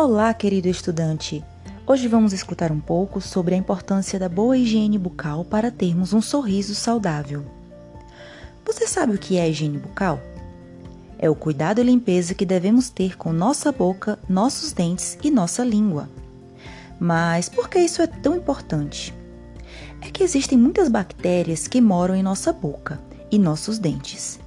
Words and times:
Olá, 0.00 0.32
querido 0.32 0.68
estudante! 0.68 1.44
Hoje 1.84 2.06
vamos 2.06 2.32
escutar 2.32 2.70
um 2.70 2.78
pouco 2.78 3.20
sobre 3.20 3.56
a 3.56 3.58
importância 3.58 4.16
da 4.16 4.28
boa 4.28 4.56
higiene 4.56 4.96
bucal 4.96 5.44
para 5.44 5.72
termos 5.72 6.12
um 6.12 6.20
sorriso 6.20 6.72
saudável. 6.72 7.44
Você 8.64 8.86
sabe 8.86 9.16
o 9.16 9.18
que 9.18 9.38
é 9.38 9.50
higiene 9.50 9.76
bucal? 9.76 10.20
É 11.18 11.28
o 11.28 11.34
cuidado 11.34 11.80
e 11.80 11.82
limpeza 11.82 12.32
que 12.32 12.46
devemos 12.46 12.88
ter 12.88 13.16
com 13.16 13.32
nossa 13.32 13.72
boca, 13.72 14.20
nossos 14.28 14.70
dentes 14.70 15.18
e 15.20 15.32
nossa 15.32 15.64
língua. 15.64 16.08
Mas 17.00 17.48
por 17.48 17.68
que 17.68 17.80
isso 17.80 18.00
é 18.00 18.06
tão 18.06 18.36
importante? 18.36 19.12
É 20.00 20.12
que 20.12 20.22
existem 20.22 20.56
muitas 20.56 20.88
bactérias 20.88 21.66
que 21.66 21.80
moram 21.80 22.14
em 22.14 22.22
nossa 22.22 22.52
boca 22.52 23.00
e 23.32 23.36
nossos 23.36 23.80
dentes. 23.80 24.38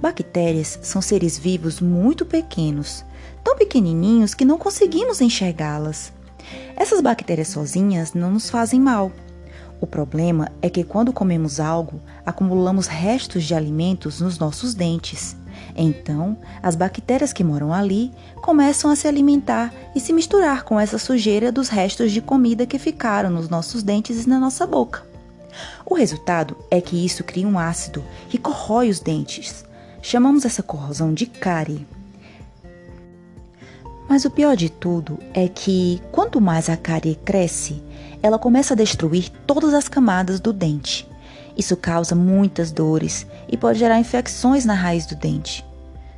Bactérias 0.00 0.78
são 0.82 1.02
seres 1.02 1.36
vivos 1.36 1.80
muito 1.80 2.24
pequenos, 2.24 3.04
tão 3.42 3.56
pequenininhos 3.56 4.32
que 4.32 4.44
não 4.44 4.56
conseguimos 4.56 5.20
enxergá-las. 5.20 6.12
Essas 6.76 7.00
bactérias 7.00 7.48
sozinhas 7.48 8.14
não 8.14 8.30
nos 8.30 8.48
fazem 8.48 8.80
mal. 8.80 9.10
O 9.80 9.86
problema 9.86 10.50
é 10.62 10.70
que 10.70 10.84
quando 10.84 11.12
comemos 11.12 11.58
algo, 11.58 12.00
acumulamos 12.24 12.86
restos 12.86 13.44
de 13.44 13.54
alimentos 13.54 14.20
nos 14.20 14.38
nossos 14.38 14.74
dentes. 14.74 15.36
Então, 15.76 16.36
as 16.62 16.76
bactérias 16.76 17.32
que 17.32 17.44
moram 17.44 17.72
ali 17.72 18.12
começam 18.36 18.90
a 18.90 18.96
se 18.96 19.06
alimentar 19.08 19.72
e 19.94 20.00
se 20.00 20.12
misturar 20.12 20.64
com 20.64 20.78
essa 20.78 20.98
sujeira 20.98 21.50
dos 21.50 21.68
restos 21.68 22.12
de 22.12 22.20
comida 22.20 22.66
que 22.66 22.78
ficaram 22.78 23.30
nos 23.30 23.48
nossos 23.48 23.82
dentes 23.82 24.24
e 24.24 24.28
na 24.28 24.38
nossa 24.38 24.66
boca. 24.66 25.06
O 25.84 25.94
resultado 25.94 26.56
é 26.70 26.80
que 26.80 27.04
isso 27.04 27.24
cria 27.24 27.46
um 27.46 27.58
ácido 27.58 28.04
que 28.28 28.38
corrói 28.38 28.90
os 28.90 29.00
dentes. 29.00 29.64
Chamamos 30.00 30.44
essa 30.44 30.62
corrosão 30.62 31.12
de 31.12 31.26
cárie. 31.26 31.86
Mas 34.08 34.24
o 34.24 34.30
pior 34.30 34.56
de 34.56 34.70
tudo 34.70 35.18
é 35.34 35.48
que 35.48 36.00
quanto 36.10 36.40
mais 36.40 36.70
a 36.70 36.76
cárie 36.76 37.14
cresce, 37.24 37.82
ela 38.22 38.38
começa 38.38 38.74
a 38.74 38.76
destruir 38.76 39.30
todas 39.46 39.74
as 39.74 39.88
camadas 39.88 40.40
do 40.40 40.52
dente. 40.52 41.06
Isso 41.56 41.76
causa 41.76 42.14
muitas 42.14 42.70
dores 42.70 43.26
e 43.48 43.56
pode 43.56 43.78
gerar 43.78 43.98
infecções 43.98 44.64
na 44.64 44.74
raiz 44.74 45.04
do 45.04 45.14
dente. 45.14 45.64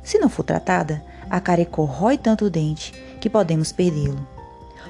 Se 0.03 0.19
não 0.19 0.29
for 0.29 0.43
tratada, 0.43 1.03
a 1.29 1.39
cárie 1.39 1.65
corrói 1.65 2.17
tanto 2.17 2.45
o 2.45 2.49
dente 2.49 2.93
que 3.19 3.29
podemos 3.29 3.71
perdê-lo. 3.71 4.25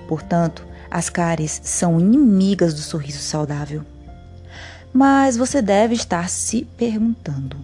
Portanto, 0.08 0.66
as 0.90 1.10
cáries 1.10 1.62
são 1.64 2.00
inimigas 2.00 2.74
do 2.74 2.82
sorriso 2.82 3.20
saudável. 3.20 3.84
Mas 4.94 5.38
você 5.38 5.62
deve 5.62 5.94
estar 5.94 6.30
se 6.30 6.66
perguntando: 6.78 7.58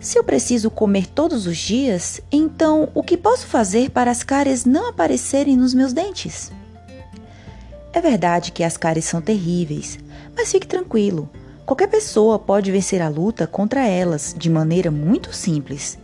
se 0.00 0.18
eu 0.18 0.24
preciso 0.24 0.70
comer 0.70 1.06
todos 1.06 1.46
os 1.46 1.58
dias, 1.58 2.22
então 2.32 2.88
o 2.94 3.02
que 3.02 3.18
posso 3.18 3.46
fazer 3.46 3.90
para 3.90 4.10
as 4.10 4.22
cáries 4.22 4.64
não 4.64 4.88
aparecerem 4.88 5.58
nos 5.58 5.74
meus 5.74 5.92
dentes? 5.92 6.50
É 7.92 8.00
verdade 8.00 8.50
que 8.50 8.64
as 8.64 8.78
cáries 8.78 9.04
são 9.04 9.20
terríveis, 9.20 9.98
mas 10.34 10.50
fique 10.50 10.66
tranquilo. 10.66 11.28
Qualquer 11.66 11.88
pessoa 11.88 12.38
pode 12.38 12.72
vencer 12.72 13.02
a 13.02 13.10
luta 13.10 13.46
contra 13.46 13.86
elas 13.86 14.34
de 14.36 14.48
maneira 14.48 14.90
muito 14.90 15.34
simples. 15.34 15.98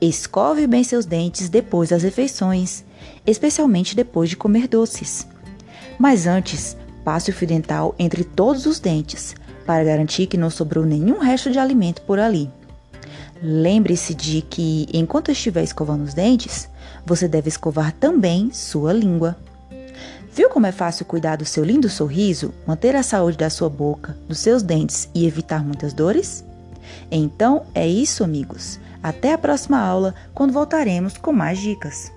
Escove 0.00 0.66
bem 0.66 0.82
seus 0.82 1.04
dentes 1.04 1.50
depois 1.50 1.90
das 1.90 2.02
refeições, 2.02 2.82
especialmente 3.26 3.94
depois 3.94 4.30
de 4.30 4.36
comer 4.36 4.66
doces. 4.66 5.26
Mas 5.98 6.26
antes, 6.26 6.78
passe 7.04 7.30
o 7.30 7.34
fio 7.34 7.46
dental 7.46 7.94
entre 7.98 8.24
todos 8.24 8.64
os 8.64 8.80
dentes, 8.80 9.34
para 9.66 9.84
garantir 9.84 10.28
que 10.28 10.38
não 10.38 10.48
sobrou 10.48 10.84
nenhum 10.86 11.18
resto 11.18 11.50
de 11.50 11.58
alimento 11.58 12.00
por 12.02 12.18
ali. 12.18 12.50
Lembre-se 13.46 14.14
de 14.14 14.40
que, 14.40 14.86
enquanto 14.90 15.30
estiver 15.30 15.62
escovando 15.62 16.02
os 16.02 16.14
dentes, 16.14 16.66
você 17.04 17.28
deve 17.28 17.50
escovar 17.50 17.92
também 17.92 18.50
sua 18.50 18.90
língua. 18.90 19.36
Viu 20.32 20.48
como 20.48 20.64
é 20.64 20.72
fácil 20.72 21.04
cuidar 21.04 21.36
do 21.36 21.44
seu 21.44 21.62
lindo 21.62 21.90
sorriso, 21.90 22.54
manter 22.66 22.96
a 22.96 23.02
saúde 23.02 23.36
da 23.36 23.50
sua 23.50 23.68
boca, 23.68 24.16
dos 24.26 24.38
seus 24.38 24.62
dentes 24.62 25.10
e 25.14 25.26
evitar 25.26 25.62
muitas 25.62 25.92
dores? 25.92 26.42
Então 27.10 27.66
é 27.74 27.86
isso, 27.86 28.24
amigos. 28.24 28.80
Até 29.02 29.34
a 29.34 29.38
próxima 29.38 29.78
aula, 29.78 30.14
quando 30.32 30.54
voltaremos 30.54 31.18
com 31.18 31.30
mais 31.30 31.58
dicas. 31.58 32.10